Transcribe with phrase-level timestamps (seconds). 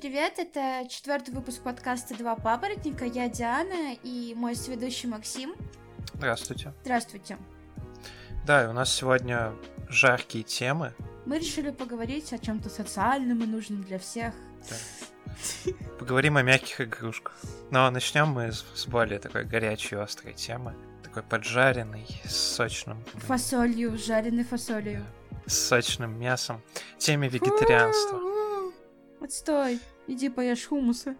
[0.00, 3.04] Привет, это четвертый выпуск подкаста «Два папоротника».
[3.04, 5.56] Я Диана и мой сведущий Максим.
[6.14, 6.72] Здравствуйте.
[6.82, 7.36] Здравствуйте.
[8.46, 9.52] Да, и у нас сегодня
[9.88, 10.94] жаркие темы.
[11.26, 14.34] Мы решили поговорить о чем-то социальном и нужном для всех.
[14.70, 15.72] Да.
[15.98, 17.36] Поговорим о мягких игрушках.
[17.72, 20.76] Но начнем мы с более такой горячей, острой темы.
[21.02, 23.02] Такой поджаренный, с сочным...
[23.14, 25.04] Фасолью, жареной фасолью.
[25.46, 26.62] С сочным мясом.
[26.98, 28.27] Теме вегетарианства.
[29.21, 31.15] Отстой, иди поешь хумуса.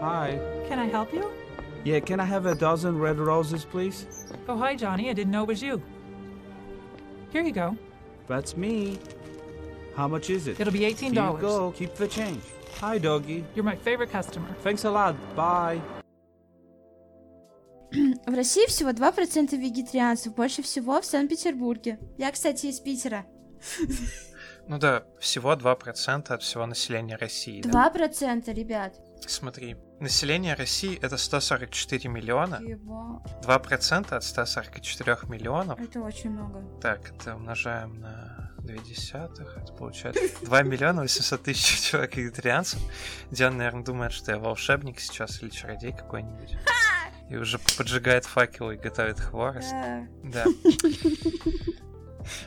[0.00, 0.38] Hi.
[0.68, 1.30] Can I help you?
[1.84, 4.06] Yeah, can I have a dozen red roses, please?
[4.48, 5.10] Oh, hi, Johnny.
[5.10, 5.82] I didn't know it was you.
[7.30, 7.76] Here you go.
[8.26, 8.98] That's me.
[9.96, 10.58] How much is it?
[10.60, 11.14] It'll be Here $18.
[11.14, 11.72] you go.
[11.72, 12.42] Keep the change.
[12.80, 13.44] Hi, doggy.
[13.54, 14.48] You're my favorite customer.
[14.62, 15.14] Thanks a lot.
[15.36, 15.80] Bye.
[18.26, 21.98] В России всего 2% вегетарианцев, больше всего в Санкт-Петербурге.
[22.18, 23.24] Я, кстати, из Питера.
[24.67, 27.63] Ну да, всего 2% от всего населения России.
[27.63, 27.91] да?
[27.91, 28.93] 2%, ребят.
[29.25, 32.59] Смотри, население России это 144 миллиона.
[32.61, 33.23] Его...
[33.41, 35.79] 2% от 144 миллионов.
[35.79, 36.63] Это очень много.
[36.79, 39.57] Так, это умножаем на 2 десятых.
[39.57, 42.79] Это получается 2 миллиона 800 тысяч человек вегетарианцев.
[43.31, 46.57] Диана, наверное, думает, что я волшебник сейчас или чародей какой-нибудь.
[47.31, 49.73] И уже поджигает факел и готовит хворост.
[50.23, 50.45] Да.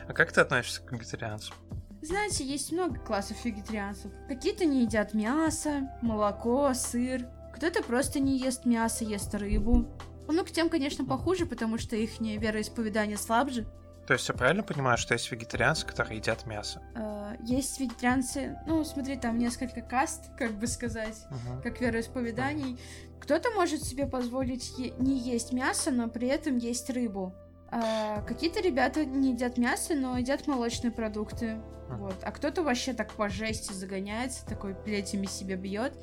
[0.07, 1.55] А как ты относишься к вегетарианцам?
[2.01, 4.11] Знаете, есть много классов вегетарианцев.
[4.27, 7.27] Какие-то не едят мясо, молоко, сыр.
[7.55, 9.87] Кто-то просто не ест мясо, ест рыбу.
[10.27, 13.65] Ну, к тем, конечно, похуже, потому что их вероисповедание слабже.
[14.07, 16.81] То есть я правильно понимаю, что есть вегетарианцы, которые едят мясо?
[16.95, 21.61] Э, Есть вегетарианцы, ну, смотри, там несколько каст, как бы сказать, Мгм.
[21.61, 22.77] как вероисповеданий.
[23.21, 27.33] Кто-то может себе позволить е- не есть мясо, но при этом есть рыбу.
[27.75, 31.55] А какие-то ребята не едят мясо, но едят молочные продукты.
[31.89, 31.97] Мгм.
[31.97, 32.15] Вот.
[32.21, 35.93] А кто-то вообще так по жести загоняется, такой плетями себе бьет.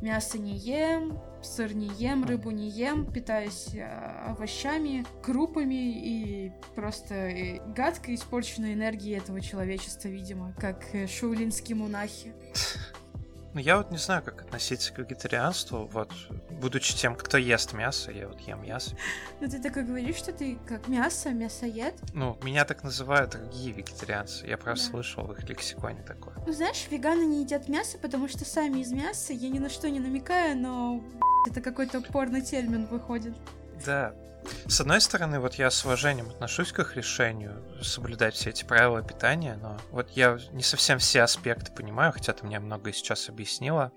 [0.00, 7.14] Мясо не ем, сыр не ем, рыбу не ем, питаюсь а, овощами, крупами и просто
[7.14, 12.32] э, гадкой испорченной энергией этого человечества, видимо, как э, шаулинские монахи.
[13.52, 15.88] Ну, я вот не знаю, как относиться к вегетарианству.
[15.92, 16.12] Вот,
[16.50, 18.96] будучи тем, кто ест мясо, я вот ем мясо.
[19.40, 21.94] Но ты такой говоришь, что ты как мясо, мясоед.
[22.14, 24.46] Ну, меня так называют другие вегетарианцы.
[24.46, 24.90] Я просто Да.
[24.92, 26.34] слышал в их лексиконе такое.
[26.46, 29.32] Ну, знаешь, веганы не едят мясо, потому что сами из мяса.
[29.32, 31.02] Я ни на что не намекаю, но
[31.50, 33.34] это какой-то порный термин выходит.
[33.84, 34.14] Да.
[34.66, 39.02] С одной стороны, вот я с уважением отношусь к их решению соблюдать все эти правила
[39.02, 43.92] питания, но вот я не совсем все аспекты понимаю, хотя ты мне многое сейчас объяснила.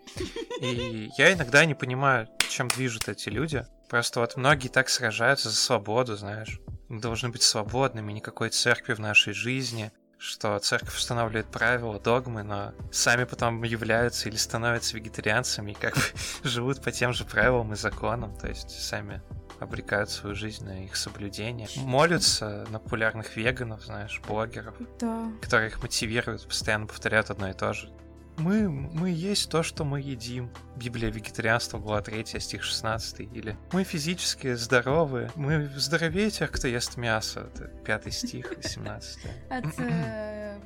[0.61, 3.65] И я иногда не понимаю, чем движут эти люди.
[3.89, 6.59] Просто вот многие так сражаются за свободу, знаешь.
[6.89, 12.73] Мы должны быть свободными, никакой церкви в нашей жизни, что церковь устанавливает правила, догмы, но
[12.91, 16.01] сами потом являются или становятся вегетарианцами и как бы
[16.43, 19.21] живут по тем же правилам и законам, то есть сами
[19.63, 21.67] обрекают свою жизнь на их соблюдение.
[21.77, 25.27] Молятся на популярных веганов, знаешь, блогеров, Да.
[25.41, 27.89] которые их мотивируют, постоянно повторяют одно и то же.
[28.37, 30.49] Мы, мы есть то, что мы едим.
[30.75, 33.19] Библия вегетарианства, глава 3, стих 16.
[33.19, 35.29] Или мы физически здоровы.
[35.35, 37.49] Мы здоровее тех, кто ест мясо.
[37.53, 39.19] Это 5 стих, 17.
[39.49, 40.57] От, э,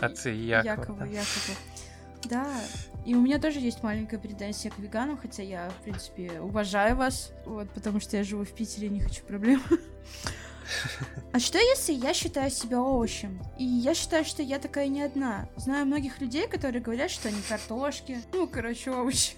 [0.00, 1.56] От Якова, Якова,
[2.24, 2.46] да.
[3.06, 7.32] И у меня тоже есть маленькая претензия к веганам, хотя я, в принципе, уважаю вас,
[7.46, 9.62] вот, потому что я живу в Питере и не хочу проблем.
[11.32, 13.40] А что если я считаю себя овощем?
[13.58, 15.48] И я считаю, что я такая не одна.
[15.56, 18.20] Знаю многих людей, которые говорят, что они картошки.
[18.32, 19.32] Ну, короче, овощи.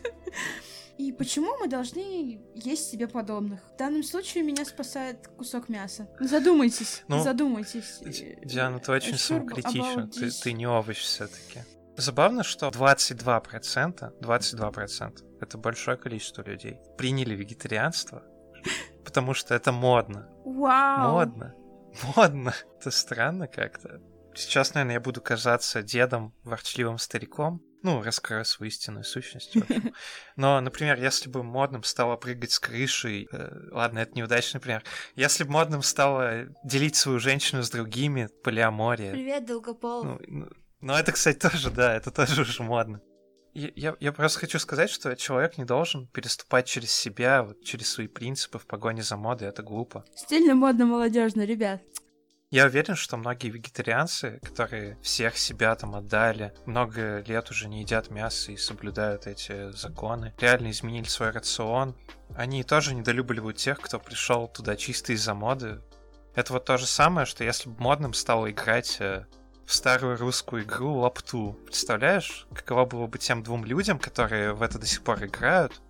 [0.98, 3.60] И почему мы должны есть себе подобных?
[3.74, 6.06] В данном случае меня спасает кусок мяса.
[6.20, 7.98] Задумайтесь, Ну, задумайтесь.
[8.02, 10.08] Ди- Диана, ты очень самокритична.
[10.08, 11.60] Ты, ты не овощ все-таки.
[11.96, 18.22] Забавно, что 22%, 22% это большое количество людей приняли вегетарианство,
[19.04, 20.28] потому что это модно.
[20.44, 21.12] Вау!
[21.12, 21.54] Модно.
[22.16, 22.54] Модно.
[22.78, 24.00] Это странно как-то.
[24.34, 27.60] Сейчас, наверное, я буду казаться дедом, ворчливым стариком.
[27.82, 29.56] Ну, раскрою свою истинную сущность.
[30.36, 33.26] Но, например, если бы модным стало прыгать с крыши...
[33.30, 34.84] э, ладно, это неудачный пример.
[35.16, 39.10] Если бы модным стало делить свою женщину с другими, полиамория...
[39.10, 40.04] Привет, Долгопол.
[40.04, 40.48] Ну,
[40.82, 43.00] ну, это, кстати, тоже, да, это тоже уже модно.
[43.54, 47.88] Я, я, я просто хочу сказать, что человек не должен переступать через себя, вот, через
[47.88, 49.48] свои принципы в погоне за модой.
[49.48, 50.04] Это глупо.
[50.14, 51.82] Стильно, модно, молодежно, ребят.
[52.50, 58.10] Я уверен, что многие вегетарианцы, которые всех себя там отдали, много лет уже не едят
[58.10, 61.96] мясо и соблюдают эти законы, реально изменили свой рацион.
[62.36, 65.80] Они тоже недолюбливают тех, кто пришел туда чисто из-за моды.
[66.34, 69.24] Это вот то же самое, что если бы модным стало играть э,
[69.66, 71.58] в старую русскую игру Лапту.
[71.64, 75.80] Представляешь, каково было бы тем двум людям, которые в это до сих пор играют,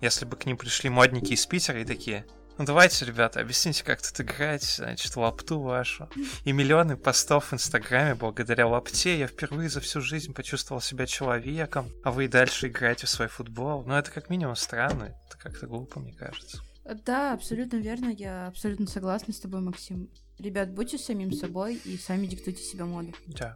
[0.00, 2.26] если бы к ним пришли модники из Питера и такие,
[2.58, 6.08] ну давайте, ребята, объясните, как тут играть, значит, лапту вашу.
[6.44, 11.90] И миллионы постов в Инстаграме благодаря лапте я впервые за всю жизнь почувствовал себя человеком,
[12.04, 13.84] а вы и дальше играете в свой футбол.
[13.86, 16.62] Ну это как минимум странно, это как-то глупо, мне кажется.
[16.84, 20.10] Да, абсолютно верно, я абсолютно согласна с тобой, Максим.
[20.38, 23.14] Ребят, будьте самим собой и сами диктуйте себе моду.
[23.26, 23.54] Да.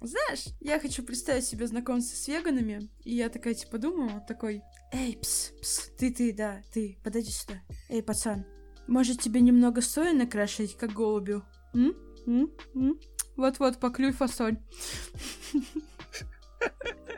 [0.00, 5.16] Знаешь, я хочу представить себе знакомство с веганами, и я такая типа думаю, такой, эй,
[5.16, 7.62] пс, пс, ты, ты, да, ты, подойди сюда.
[7.88, 8.44] Эй, пацан,
[8.86, 11.44] может тебе немного соя накрашивать, как голубю?
[11.72, 11.96] М?
[12.26, 12.50] М?
[12.74, 13.00] М?
[13.36, 14.58] Вот-вот, поклюй фасоль.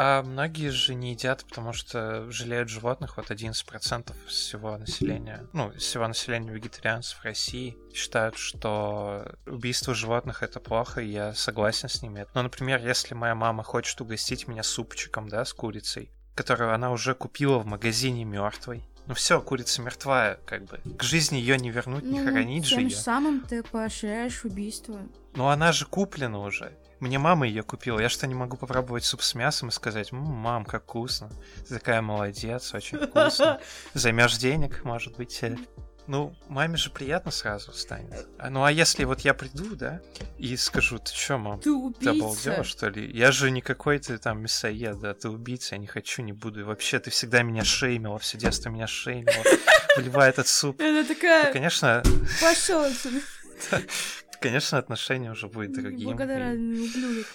[0.00, 3.16] А многие же не едят, потому что жалеют животных.
[3.16, 10.60] Вот 11% всего населения, ну, всего населения вегетарианцев в России считают, что убийство животных это
[10.60, 12.26] плохо, и я согласен с ними.
[12.32, 17.16] Но, например, если моя мама хочет угостить меня супчиком, да, с курицей, которую она уже
[17.16, 20.78] купила в магазине мертвой, ну все, курица мертвая, как бы.
[20.96, 22.90] К жизни ее не вернуть, не Ну, хоронить же Тем ее.
[22.90, 25.00] же самым ты поощряешь убийство.
[25.34, 26.76] Но она же куплена уже.
[27.00, 28.00] Мне мама ее купила.
[28.00, 31.30] Я что, не могу попробовать суп с мясом и сказать, «М, мам, как вкусно.
[31.68, 33.60] Ты такая молодец, очень вкусно.
[33.94, 35.42] Займешь денег, может быть.
[35.42, 35.56] э».
[36.08, 38.26] Ну, маме же приятно сразу станет.
[38.38, 40.00] А, Ну, а если вот я приду, да,
[40.38, 42.10] и скажу, ты что, мам, Ты ты убийца.
[42.12, 43.10] обалдела, что ли?
[43.14, 46.60] Я же не какой-то там мясоед, да, ты убийца, я не хочу, не буду.
[46.60, 49.44] И вообще, ты всегда меня шеймила, все детство меня шеймила.
[49.98, 50.80] Выливай этот суп.
[50.80, 52.02] Она такая, конечно,
[52.40, 53.20] пошел отсюда.
[54.40, 56.00] конечно, отношение уже будет другим.
[56.00, 57.26] и- Благодарный ублюдок.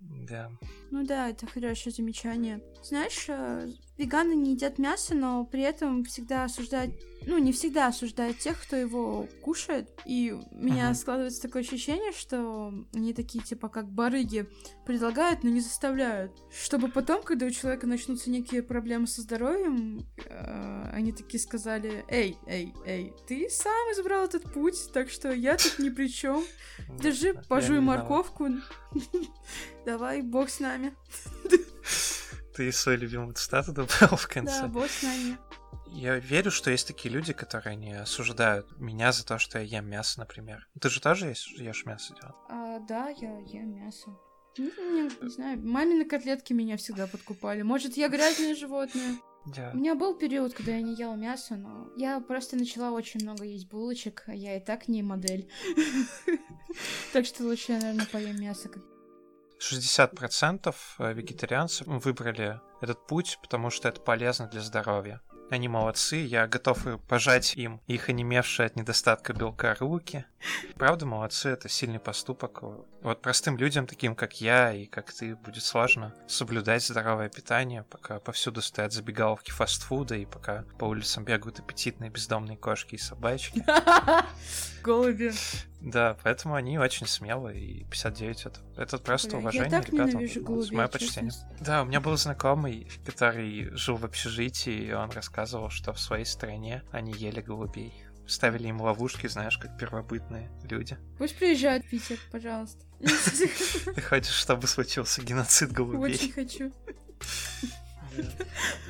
[0.00, 0.50] Да.
[0.90, 2.60] Ну да, это хорошее замечание.
[2.82, 6.94] Знаешь, э, веганы не едят мясо, но при этом всегда осуждают,
[7.26, 9.90] ну, не всегда осуждают тех, кто его кушает.
[10.04, 10.94] И у меня Мгм.
[10.94, 14.48] складывается такое ощущение, что они такие, типа, как барыги,
[14.86, 16.32] предлагают, но не заставляют.
[16.52, 22.38] Чтобы потом, когда у человека начнутся некие проблемы со здоровьем, э, они такие сказали, эй,
[22.46, 26.44] эй, эй, ты сам избрал этот путь, так что я тут ни при чем.
[27.00, 28.48] Держи, пожуй морковку.
[29.84, 30.94] Давай, бог с нами.
[32.54, 34.62] Ты свою любимую цитату добавил в конце.
[34.62, 35.36] Да, бог с нами.
[35.98, 39.88] Я верю, что есть такие люди, которые не осуждают меня за то, что я ем
[39.88, 40.68] мясо, например.
[40.80, 42.34] Ты же тоже ешь, ешь мясо, Диан?
[42.48, 44.10] А, да, я ем мясо.
[44.58, 47.62] Ну, не, не знаю, мамины котлетки меня всегда подкупали.
[47.62, 49.16] Может, я грязное животное?
[49.46, 49.70] Да.
[49.72, 53.44] У меня был период, когда я не ела мясо, но я просто начала очень много
[53.44, 55.50] есть булочек, а я и так не модель.
[57.14, 58.68] Так что лучше я, наверное, поем мясо.
[58.68, 58.82] как-
[59.58, 60.74] 60%
[61.14, 65.22] вегетарианцев выбрали этот путь, потому что это полезно для здоровья.
[65.48, 70.24] Они молодцы, я готов пожать им их онемевшие от недостатка белка руки.
[70.76, 72.62] Правда, молодцы, это сильный поступок.
[73.02, 78.20] Вот простым людям, таким как я и как ты, будет сложно соблюдать здоровое питание, пока
[78.20, 83.64] повсюду стоят забегаловки фастфуда и пока по улицам бегают аппетитные бездомные кошки и собачки.
[84.82, 85.32] Голуби.
[85.80, 90.10] Да, поэтому они очень смелые, и 59 это, это просто Бля, уважение, я так ребята.
[90.12, 91.32] ненавижу голубей, Мое почтение.
[91.60, 96.24] Да, у меня был знакомый, который жил в общежитии, и он рассказывал, что в своей
[96.24, 98.05] стране они ели голубей.
[98.26, 100.98] Ставили им ловушки, знаешь, как первобытные люди.
[101.18, 102.84] Пусть приезжают в Питер, пожалуйста.
[103.94, 106.32] Ты хочешь, чтобы случился геноцид Очень голубей?
[106.32, 106.72] хочу.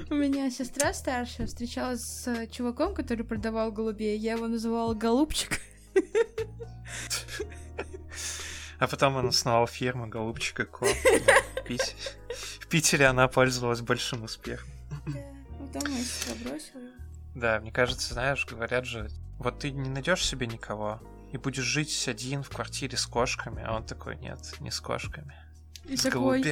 [0.09, 4.17] У меня сестра старшая встречалась с чуваком, который продавал голубей.
[4.19, 5.61] Я его называла Голубчик.
[8.79, 10.85] А потом он основал фирму Голубчик и Ко.
[10.87, 11.95] В Пите-
[12.61, 14.69] В Питере она пользовалась большим успехом.
[15.73, 16.83] Потом сестра бросила.
[17.35, 21.01] Да, мне кажется, знаешь, говорят же, вот ты не найдешь себе никого
[21.33, 25.35] и будешь жить один в квартире с кошками, а он такой, нет, не с кошками.
[25.89, 26.43] С такой,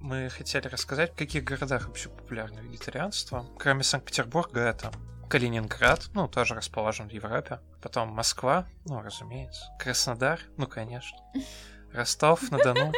[0.00, 3.46] мы хотели рассказать, в каких городах вообще популярно вегетарианство.
[3.58, 4.92] Кроме Санкт-Петербурга, это
[5.30, 7.60] Калининград, ну, тоже расположен в Европе.
[7.80, 9.64] Потом Москва, ну, разумеется.
[9.78, 11.16] Краснодар, ну, конечно.
[11.92, 12.92] Ростов-на-Дону.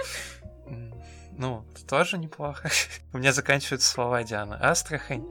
[1.39, 2.71] ну, тоже неплохо.
[3.13, 4.57] У меня заканчиваются слова Диана.
[4.57, 5.25] Астрахань.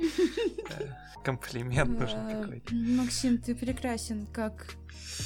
[1.24, 2.76] Комплимент нужен какой-то.
[2.76, 4.76] Максим, ты прекрасен, как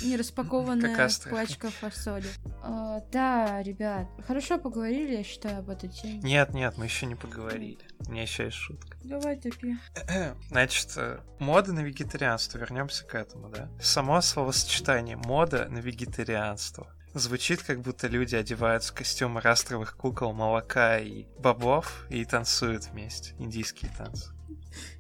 [0.02, 2.28] нераспакованная Как пачка фасоли.
[2.64, 6.20] А, Да, ребят, хорошо поговорили, я считаю, об этой теме.
[6.22, 7.80] Нет, нет, мы еще не поговорили.
[8.08, 8.98] У меня еще есть шутка.
[9.04, 9.78] Давай, топи.
[10.50, 13.70] Значит, э, мода на вегетарианство, вернемся к этому, да?
[13.82, 21.00] Само словосочетание мода на вегетарианство звучит, как будто люди одеваются в костюмы растровых кукол, молока
[21.00, 23.34] и бобов и танцуют вместе.
[23.40, 24.32] Индийские танцы.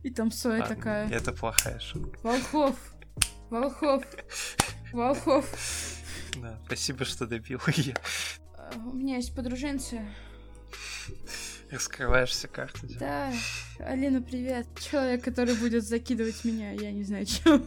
[0.04, 1.10] И там Соя Ладно, такая.
[1.10, 2.20] Это плохая шутка.
[2.24, 2.75] Волхов!
[3.50, 4.04] Волхов!
[4.92, 5.46] Волхов!
[6.38, 7.96] Да, спасибо, что добил ее.
[8.56, 10.01] А, У меня есть подруженцы.
[11.72, 12.88] Раскрываешь все карты.
[13.00, 13.32] Да,
[13.80, 14.68] Алина, привет.
[14.80, 17.63] Человек, который будет закидывать меня, я не знаю чем.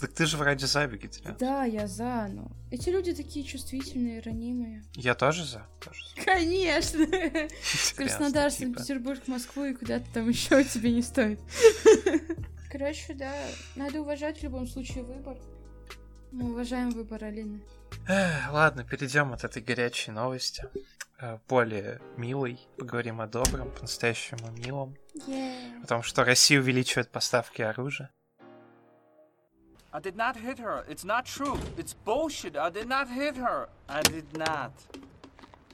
[0.00, 1.36] Так ты же вроде за вегетариан.
[1.38, 4.84] Да, я за, но эти люди такие чувствительные, ранимые.
[4.94, 5.66] Я тоже за.
[5.80, 6.22] Тоже за.
[6.24, 7.06] Конечно!
[7.96, 8.78] Краснодар, типа.
[8.78, 11.40] Санкт-Петербург, Москву и куда-то там еще тебе не стоит.
[12.70, 13.32] Короче, да,
[13.76, 15.36] надо уважать в любом случае выбор.
[16.32, 17.62] Мы уважаем выбор Алины.
[18.50, 20.64] Ладно, перейдем от этой горячей новости.
[21.20, 22.58] э, Более милой.
[22.76, 24.96] Поговорим о добром, по-настоящему милом.
[25.80, 28.10] Потому что Россия увеличивает поставки оружия.
[29.96, 30.84] I did not hit her.
[30.92, 31.58] It's not true.
[31.78, 32.54] It's bullshit.
[32.54, 33.70] I did not hit her.
[33.88, 34.72] I did not.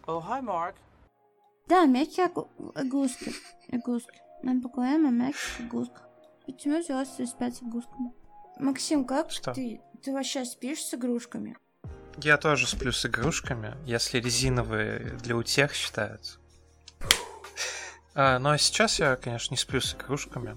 [0.06, 0.76] Oh, hi, Mark.
[1.66, 2.30] Да, мягкие
[2.76, 3.34] игрушки.
[3.66, 4.20] Игрушки.
[4.44, 6.02] Мы поговорим о мягких игрушках.
[6.46, 8.12] Почему взрослые спят с игрушками?
[8.60, 9.54] Максим, как Что?
[9.54, 9.80] ты?
[10.04, 11.56] Ты вообще спишь с игрушками?
[12.18, 16.38] Я тоже сплю с игрушками, если резиновые для утех считаются.
[18.14, 20.56] А, но сейчас я, конечно, не сплю с игрушками.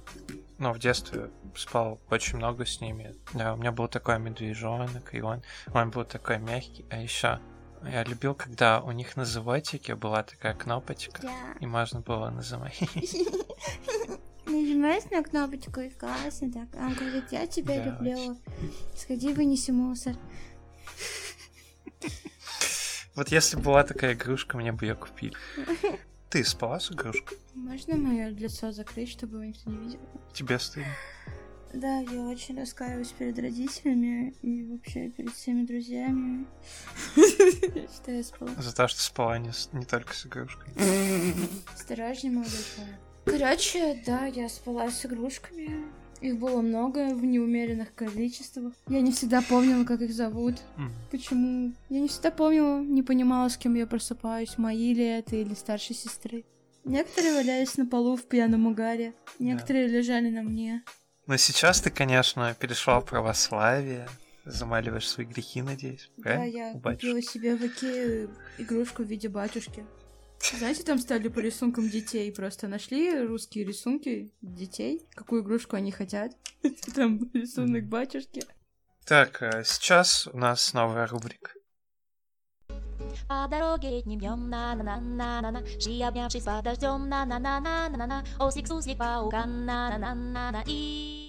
[0.58, 3.14] Но в детстве спал очень много с ними.
[3.34, 5.44] Да, у меня был такой медвежонок, и он,
[5.74, 6.86] он был такой мягкий.
[6.90, 7.40] А еще
[7.84, 11.34] я любил, когда у них на животике была такая кнопочка, Да.
[11.60, 12.80] и можно было называть.
[14.46, 16.68] Нажимаешь на кнопочку и классно так.
[16.76, 18.38] Он говорит, я тебя Да, люблю.
[18.96, 20.16] Сходи, вынеси мусор.
[23.16, 25.34] Вот если была такая игрушка, мне бы ее купили.
[26.30, 27.38] Ты спала с игрушкой?
[27.54, 30.00] Можно мое лицо закрыть, чтобы его никто не видел?
[30.34, 30.92] Тебе стыдно?
[31.74, 36.46] Да, я очень раскаиваюсь перед родителями и вообще перед всеми друзьями.
[37.16, 38.52] Что я спала.
[38.58, 40.74] За то, что спала не, с- не только с игрушкой.
[41.74, 42.96] Осторожней, молодой человек.
[43.26, 45.86] Короче, да, я спала с игрушками.
[46.22, 48.74] Их было много в неумеренных количествах.
[48.88, 50.56] Я не всегда помнила, как их зовут.
[51.12, 51.74] Почему?
[51.90, 55.96] Я не всегда помнила, не понимала, с кем я просыпаюсь, мои ли это или старшей
[55.96, 56.46] сестры.
[56.84, 60.84] Некоторые валялись на полу в пьяном угаре, некоторые лежали на мне.
[61.28, 64.08] Но сейчас ты, конечно, перешла в православие,
[64.46, 66.12] замаливаешь свои грехи, надеюсь.
[66.18, 66.58] Да, правильно?
[66.58, 67.06] я У батюшки.
[67.08, 68.30] купила себе в Икее
[68.60, 69.84] игрушку в виде батюшки.
[70.40, 72.32] Знаете, там стали по рисункам детей.
[72.32, 76.32] Просто нашли русские рисунки детей, какую игрушку они хотят.
[76.96, 78.44] Там рисунок батюшки.
[79.06, 81.52] Так, а сейчас у нас новая рубрика.
[83.28, 87.26] По дороге летним днем на на на на на на Шли обнявшись под дождем на
[87.26, 91.26] на на на на на на Ослик суслик паукан на на на на на и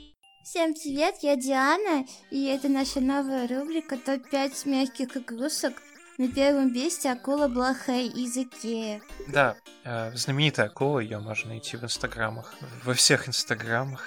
[0.46, 5.82] Всем привет, я Диана, и это наша новая рубрика «Топ-5 мягких игрушек».
[6.18, 9.02] На первом месте акула Блохей из Икеи.
[9.28, 12.54] Да, э, знаменитая акула, ее можно найти в инстаграмах.
[12.84, 14.02] Во всех инстаграмах.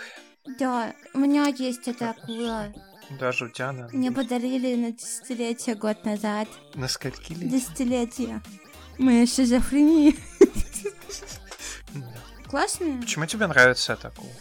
[0.58, 2.74] Да, у меня есть эта акула.
[3.20, 3.90] Даже у Дианы.
[3.92, 6.48] Мне подарили на десятилетие год назад.
[6.74, 7.50] На скольки лет?
[7.50, 8.42] Десятилетие.
[8.98, 10.14] Моя шизофрения.
[11.94, 12.08] Да.
[12.48, 13.00] Классная.
[13.02, 14.32] Почему тебе нравится эта акула?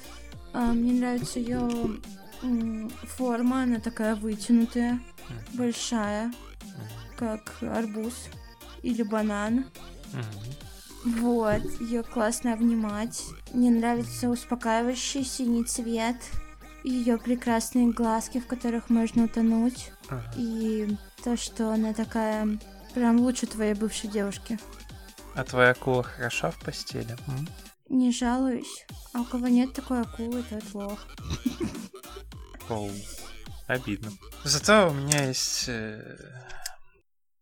[0.54, 1.98] А, мне нравится ее
[3.16, 5.00] форма, она такая вытянутая,
[5.52, 6.32] большая.
[7.18, 8.14] Как арбуз
[8.82, 9.66] или банан.
[10.12, 11.20] Мгм.
[11.20, 13.24] Вот, ее классно обнимать.
[13.52, 16.16] Мне нравится успокаивающий синий цвет.
[16.84, 19.90] Ее прекрасные глазки, в которых можно утонуть.
[20.08, 20.32] Ага.
[20.36, 22.58] И то, что она такая
[22.94, 24.58] прям лучше твоей бывшей девушки.
[25.34, 27.16] А твоя акула хороша в постели?
[27.26, 27.48] М?
[27.88, 28.86] Не жалуюсь.
[29.12, 31.06] А у кого нет такой акулы, тот лох.
[32.68, 32.90] Оу,
[33.66, 34.10] обидно.
[34.44, 36.16] Зато у меня есть э,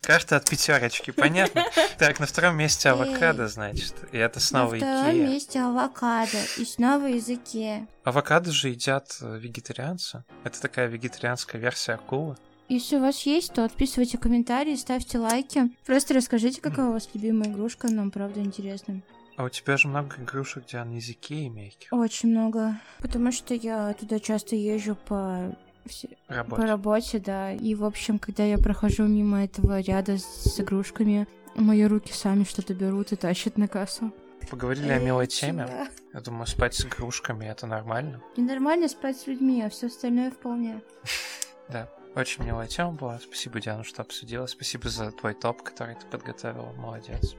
[0.07, 1.65] карта от пятерочки, понятно?
[1.99, 3.95] Так, на втором месте авокадо, значит.
[4.13, 5.29] И это снова На втором Икея.
[5.29, 6.39] месте авокадо.
[6.59, 7.87] И снова языке.
[8.05, 10.25] Авокадо же едят э, вегетарианцы.
[10.45, 12.37] Это такая вегетарианская версия акулы.
[12.69, 15.71] Если у вас есть, то отписывайте комментарии, ставьте лайки.
[15.85, 19.03] Просто расскажите, какая у вас любимая игрушка, нам правда интересно.
[19.37, 21.93] А у тебя же много игрушек, где на языке и мягких.
[21.93, 22.81] Очень много.
[23.01, 25.55] Потому что я туда часто езжу по,
[25.89, 26.63] все- Работе.
[26.63, 27.53] по работе, да.
[27.53, 32.75] И, в общем, когда я прохожу мимо этого ряда с игрушками, мои руки сами что-то
[32.75, 34.13] берут и тащат на кассу.
[34.51, 35.67] Поговорили о милой Эй, теме.
[35.67, 35.87] чего?
[36.15, 38.23] Я думаю, спать с игрушками это нормально.
[38.37, 40.81] Ненормально спать с людьми, а все остальное вполне.
[41.69, 41.89] Да.
[42.15, 43.19] Очень милая тема была.
[43.19, 44.47] Спасибо, Диана, что обсудила.
[44.47, 46.73] Спасибо за твой топ, который ты подготовила.
[46.79, 47.35] Молодец.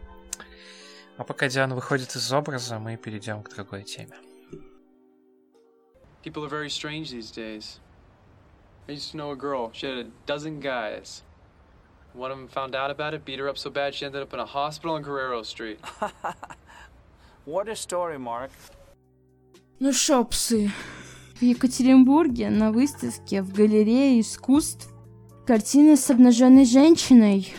[1.18, 4.16] А пока Диана выходит из образа, мы перейдем к другой теме.
[6.24, 7.80] People are very strange these days.
[8.90, 9.70] I used to know a girl.
[9.74, 11.24] She had a dozen guys.
[12.14, 14.34] One of them found out about it, beat her up so bad she ended up
[14.34, 15.80] in a hospital on Guerrero Street.
[17.46, 18.52] What a story, Mark.
[19.80, 20.72] Ну шо, псы.
[21.40, 24.90] В Екатеринбурге на выставке в галерее искусств
[25.46, 27.54] картины с обнаженной женщиной.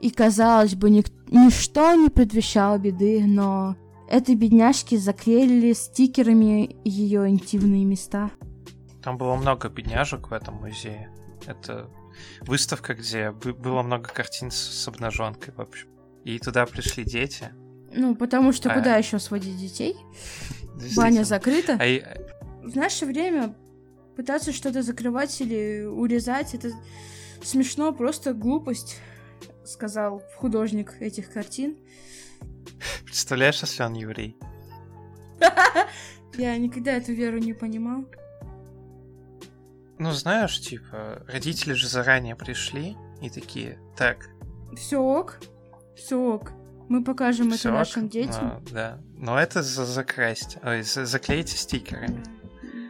[0.00, 3.76] И, казалось бы, ник- ничто не предвещало беды, но
[4.08, 8.30] этой бедняжке заклеили стикерами ее интимные места.
[9.04, 11.10] Там было много бедняжек в этом музее.
[11.46, 11.90] Это
[12.40, 15.88] выставка, где бы- было много картин с, обнаженкой, в общем.
[16.24, 17.52] И туда пришли дети.
[17.92, 18.74] Ну, потому что А.
[18.74, 19.94] куда еще сводить детей?
[20.96, 21.78] Баня закрыта.
[21.78, 23.54] А В наше время
[24.16, 26.70] пытаться что-то закрывать или урезать, это
[27.42, 29.00] смешно, просто глупость,
[29.66, 31.76] сказал художник этих картин.
[33.04, 34.34] представляешь, если он еврей?
[36.38, 38.06] Я никогда эту веру не понимал.
[39.98, 44.28] Ну, знаешь, типа, родители же заранее пришли и такие, так,
[44.76, 45.38] Все ок,
[45.96, 46.52] все ок.
[46.88, 48.60] Мы покажем всё это ок, нашим детям.
[48.64, 49.00] но, да.
[49.16, 52.22] Но это за закрасть, ой, за- заклейте стикерами.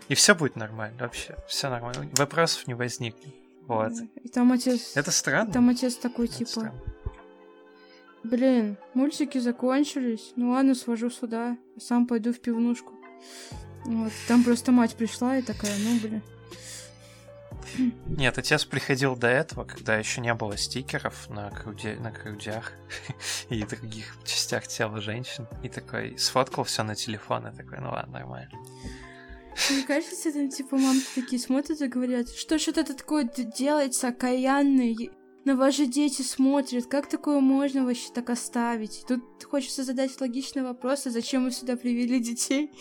[0.08, 2.10] И все будет нормально, вообще, все нормально.
[2.16, 3.32] Вопросов не возникнет.
[3.66, 3.92] Вот.
[4.22, 5.52] И там отец, Это странно.
[5.52, 6.80] там отец такой Это типа, странно.
[8.22, 12.92] блин, мультики закончились, ну ладно, свожу сюда, сам пойду в пивнушку.
[13.84, 16.22] Вот, там просто мать пришла и такая, ну блин.
[18.06, 22.72] Нет, отец приходил до этого, когда еще не было стикеров на, груди, на грудях
[23.48, 25.46] и других частях тела женщин.
[25.62, 28.50] И такой сфоткал все на телефон и такой, ну ладно, нормально.
[29.70, 35.12] Мне кажется, там типа мамы такие смотрят и говорят, что это такое делается окаянный,
[35.44, 39.04] на же дети смотрят, как такое можно вообще так оставить?
[39.06, 42.72] Тут хочется задать логичный вопрос, а зачем вы сюда привели детей?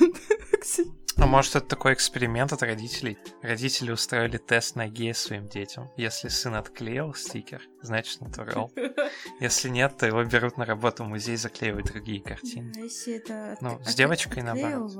[1.20, 3.18] А может это такой эксперимент от родителей?
[3.42, 5.90] Родители устроили тест на гея своим детям.
[5.96, 8.70] Если сын отклеил стикер, значит натурал.
[9.40, 12.72] Если нет, то его берут на работу в музей заклеивать другие картины.
[12.76, 13.56] А если это...
[13.60, 14.92] Ну, от- с девочкой наоборот.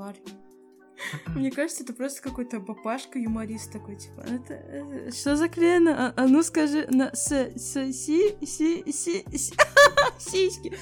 [1.27, 6.07] Мне кажется, это просто какой-то папашка-юморист такой, типа, это, э, что заклеено?
[6.07, 9.55] А, а ну скажи, на, с, с, си, си, си, си,
[10.19, 10.77] сиськи.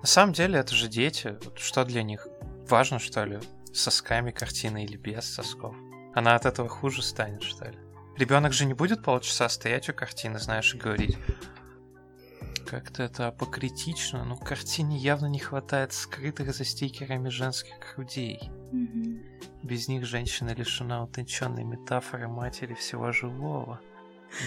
[0.00, 1.36] На самом деле это же дети.
[1.56, 2.28] Что для них?
[2.68, 3.40] Важно, что ли,
[3.72, 5.74] с сосками картины или без сосков?
[6.14, 7.78] Она от этого хуже станет, что ли?
[8.16, 11.18] Ребенок же не будет полчаса стоять у картины, знаешь, и говорить.
[12.66, 14.24] Как-то это апокритично.
[14.24, 18.50] Ну, картине явно не хватает скрытых за стикерами женских грудей.
[18.72, 19.22] Мгм.
[19.62, 23.80] Без них женщина лишена утонченной метафоры матери всего живого.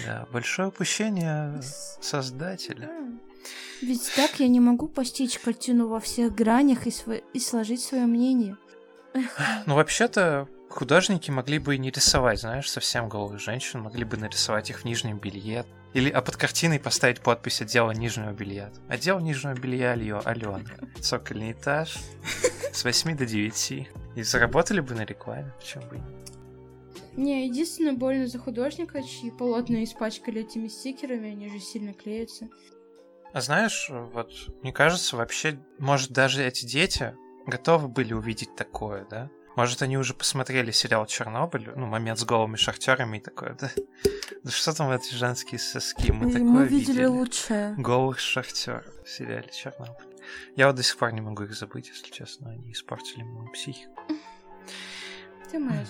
[0.04, 2.90] Да, большое упущение создателя.
[3.82, 8.06] Ведь так я не могу постичь картину во всех гранях и, сво- и сложить свое
[8.06, 8.56] мнение.
[9.66, 14.70] Ну, вообще-то, художники могли бы и не рисовать, знаешь, совсем голых женщин, могли бы нарисовать
[14.70, 15.64] их в нижнем белье.
[15.94, 18.70] Или, а под картиной поставить подпись «Отдела нижнего белья».
[18.88, 20.60] Отдел нижнего белья Альо, Алена.
[21.00, 21.96] Цокольный этаж
[22.72, 23.88] с 8 до 9.
[24.16, 26.28] И заработали бы на рекламе, почему бы и нет.
[27.16, 32.48] Не, единственное больно за художника, чьи полотна испачкали этими стикерами, они же сильно клеятся.
[33.32, 37.14] А знаешь, вот, мне кажется, вообще, может, даже эти дети
[37.46, 39.30] готовы были увидеть такое, да?
[39.56, 43.70] Может, они уже посмотрели сериал «Чернобыль», ну, момент с голыми шахтерами и такое, да?
[44.44, 46.12] Да что там эти женские соски?
[46.12, 47.04] Мы И такое мы видели видели.
[47.06, 47.74] лучшее.
[47.76, 50.06] Голых шахтеров в сериале «Чернобыль».
[50.56, 52.50] Я вот до сих пор не могу их забыть, если честно.
[52.50, 54.00] Они испортили мою психику.
[55.50, 55.84] Ты моя.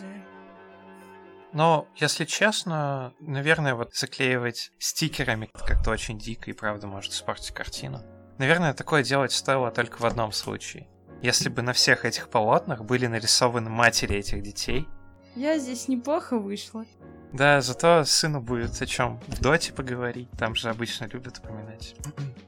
[1.52, 8.02] Но, если честно, наверное, вот заклеивать стикерами как-то очень дико и правда может испортить картину.
[8.38, 10.88] Наверное, такое делать стоило только в одном случае.
[11.22, 14.86] Если бы на всех этих полотнах были нарисованы матери этих детей,
[15.34, 16.84] Я здесь неплохо вышла.
[17.32, 20.30] да, зато сыну будет о чем в доте поговорить.
[20.38, 21.96] Там же обычно любят упоминать.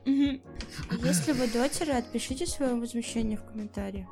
[0.05, 4.09] Если вы дотеры, отпишите свое возмущение в комментариях.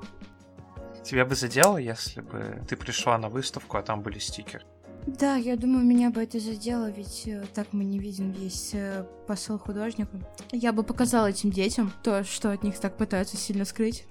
[1.05, 4.65] Тебя бы задело, если бы ты пришла на выставку, а там были стикеры.
[5.07, 9.05] Да, я думаю, меня бы это задело, ведь э, так мы не видим весь э,
[9.27, 10.11] посыл художника.
[10.53, 14.07] Я бы показала этим детям то, что от них так пытаются сильно скрыть.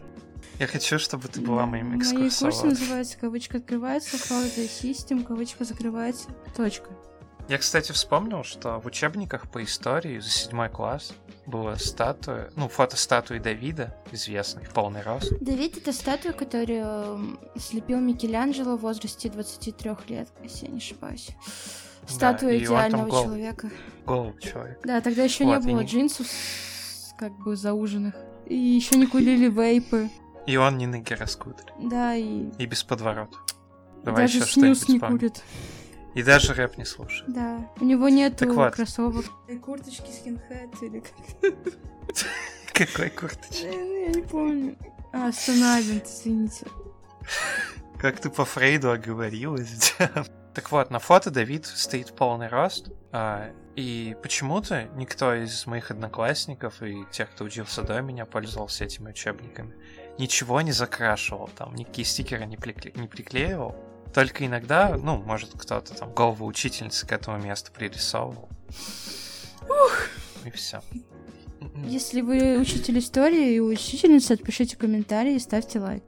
[0.60, 2.70] Я хочу, чтобы ты была моим Мои курсы экскурсоводом.
[2.70, 6.90] называются «Кавычка открывается», «Holiday System», «Кавычка закрывается», точка.
[7.48, 11.14] Я, кстати, вспомнил, что в учебниках по истории за седьмой класс
[11.48, 15.32] была статуя, ну, фото статуи Давида, известной, в полный рост.
[15.40, 21.30] Давид— это статуя, которую слепил Микеланджело в возрасте 23 лет, если я не ошибаюсь.
[22.04, 23.24] Да, Статуя там идеального гол.
[23.24, 23.70] человека.
[24.06, 24.80] Голый человек.
[24.84, 26.28] Да, тогда еще Вот, не было не- джинсов
[27.18, 28.14] как бы зауженных.
[28.46, 30.10] И еще не курили вейпы.
[30.46, 31.74] И он не на гироскутере.
[31.80, 33.36] Да, и И без подворот.
[34.04, 35.44] Давай даже еще снюс не курит.
[36.18, 37.32] И даже рэп не слушает.
[37.32, 38.74] Да, у него нету Так вот.
[38.74, 39.26] кроссовок.
[39.48, 41.54] И курточки скинхед или как?
[42.74, 43.66] Какой курточки?
[43.66, 44.76] Я не помню.
[45.14, 46.66] А, Станабин, извините.
[48.00, 49.94] Как ты по Фрейду оговорилась.
[50.56, 55.92] Так вот, на фото Давид стоит в полный рост, а, и почему-то никто из моих
[55.92, 59.76] одноклассников и тех, кто учился до меня, пользовался этими учебниками.
[60.18, 63.76] Ничего не закрашивал, там никакие стикеры не, прикле- не приклеивал.
[64.18, 68.50] Только иногда, ну, может, кто-то там голову учительницы к этому месту пририсовывал.
[70.44, 70.82] И все.
[71.86, 76.04] Если вы учитель истории и учительница, отпишите комментарий и ставьте лайк.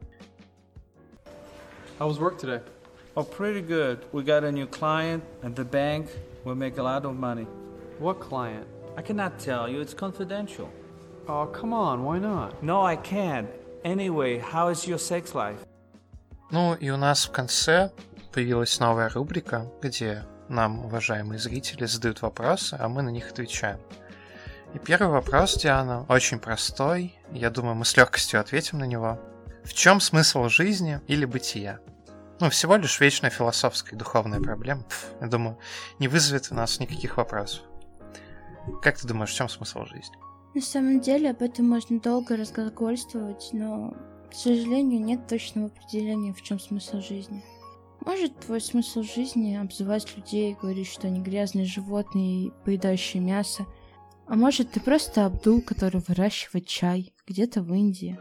[2.00, 2.63] How was work today?
[3.13, 4.00] Oh, pretty good.
[4.12, 6.08] We got a new client at the bank.
[6.43, 7.45] We'll make a lot of money.
[8.00, 8.65] What client?
[8.98, 10.67] I cannot tell you, it's confidential.
[11.28, 12.63] Oh, come on, why not?
[12.63, 13.48] No, I can't.
[13.84, 15.63] Anyway, how is your sex life?
[16.51, 17.91] Ну и у нас в конце
[18.33, 23.79] появилась новая рубрика, где нам, уважаемые зрители, задают вопросы, а мы на них отвечаем.
[24.73, 27.15] И первый вопрос, Диана, очень простой.
[27.31, 29.19] Я думаю, мы с легкостью ответим на него.
[29.63, 31.79] В чем смысл жизни или бытия?
[32.39, 34.83] Ну, всего лишь вечная философская и духовная проблема.
[34.83, 35.57] Пф, я думаю,
[35.99, 37.63] не вызовет у нас никаких вопросов.
[38.81, 40.15] Как ты думаешь, в чем смысл жизни?
[40.55, 43.93] На самом деле об этом можно долго разглагольствовать, но,
[44.29, 47.43] к сожалению, нет точного определения, в чем смысл жизни.
[48.05, 53.65] Может, твой смысл жизни обзывать людей, говорить, что они грязные животные, поедающие мясо.
[54.27, 58.17] А может, ты просто Абдул, который выращивает чай где-то в Индии.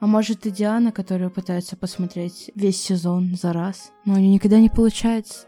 [0.00, 4.60] А может, ты Диана, которая пытается посмотреть весь сезон за раз, но у нее никогда
[4.60, 5.46] не получается.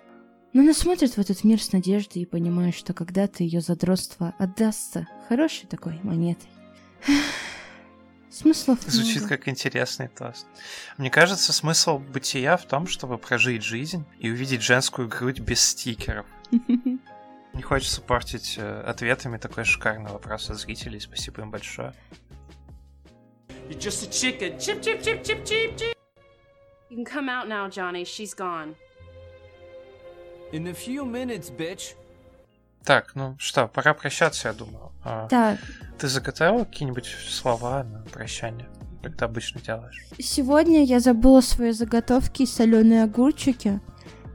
[0.54, 5.06] Но она смотрит в этот мир с надеждой и понимает, что когда-то ее задротство отдастся
[5.28, 6.48] хорошей такой монетой.
[8.30, 9.36] Смыслов Звучит много.
[9.36, 10.46] как интересный тост.
[10.98, 16.26] Мне кажется, смысл бытия в том, чтобы прожить жизнь и увидеть женскую грудь без стикеров.
[16.50, 21.00] Не хочется портить э, ответами такой шикарный вопрос от зрителей.
[21.00, 21.94] Спасибо им большое.
[23.68, 24.58] You're just a chicken.
[24.58, 25.94] Chip, chip, chip, chip, chip, chip.
[26.90, 28.04] You can come out now, Johnny.
[28.04, 28.76] She's gone.
[30.52, 31.94] In a few minutes, bitch.
[32.88, 34.92] Так, ну что, пора прощаться, я думаю.
[35.04, 35.58] А, Так,
[35.98, 38.66] Ты заготовила какие-нибудь слова на прощание,
[39.02, 40.06] как ты обычно делаешь?
[40.18, 43.80] сегодня я забыла свои заготовки и соленые огурчики,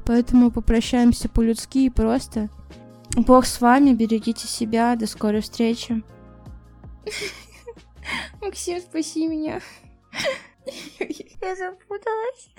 [0.06, 2.52] поэтому попрощаемся по-людски и просто.
[3.16, 6.04] Бог с вами, берегите себя, до скорой встречи.
[8.40, 9.62] Максим, спаси меня.
[11.42, 12.50] Я запуталась.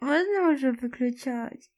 [0.00, 1.68] Можно уже выключать?